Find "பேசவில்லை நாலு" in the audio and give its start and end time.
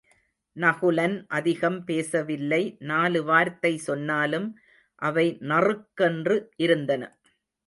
1.83-3.19